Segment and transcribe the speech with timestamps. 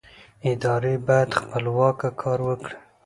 [0.49, 2.77] ادارې باید خپلواکه کار وکړي